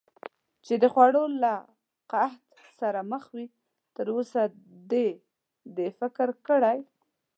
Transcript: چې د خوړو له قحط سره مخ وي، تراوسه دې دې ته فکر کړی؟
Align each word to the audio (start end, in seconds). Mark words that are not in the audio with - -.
چې 0.65 0.73
د 0.83 0.85
خوړو 0.93 1.23
له 1.43 1.53
قحط 2.11 2.43
سره 2.79 2.99
مخ 3.11 3.23
وي، 3.35 3.47
تراوسه 3.95 4.41
دې 4.91 5.07
دې 5.75 5.87
ته 5.89 5.93
فکر 5.99 6.27
کړی؟ 6.47 6.79